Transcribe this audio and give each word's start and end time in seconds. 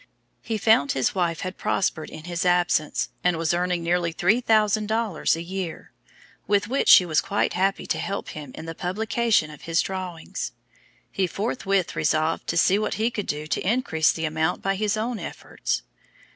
He 0.41 0.57
found 0.57 0.93
his 0.93 1.13
wife 1.13 1.41
had 1.41 1.59
prospered 1.59 2.09
in 2.09 2.23
his 2.23 2.43
absence, 2.43 3.09
and 3.23 3.37
was 3.37 3.53
earning 3.53 3.83
nearly 3.83 4.11
three 4.11 4.41
thousand 4.41 4.87
dollars 4.87 5.35
a 5.35 5.43
year, 5.43 5.91
with 6.47 6.67
which 6.67 6.89
she 6.89 7.05
was 7.05 7.21
quite 7.21 7.55
ready 7.55 7.85
to 7.85 7.99
help 7.99 8.29
him 8.29 8.51
in 8.55 8.65
the 8.65 8.73
publication 8.73 9.51
of 9.51 9.61
his 9.69 9.79
drawings. 9.79 10.53
He 11.11 11.27
forthwith 11.27 11.95
resolved 11.95 12.47
to 12.47 12.57
see 12.57 12.79
what 12.79 12.95
he 12.95 13.11
could 13.11 13.27
do 13.27 13.45
to 13.45 13.61
increase 13.61 14.11
the 14.11 14.25
amount 14.25 14.63
by 14.63 14.73
his 14.73 14.97
own 14.97 15.19
efforts. 15.19 15.83